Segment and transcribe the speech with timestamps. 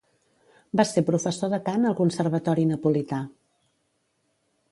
[0.79, 3.23] Va ser professor de cant al conservatori napolità.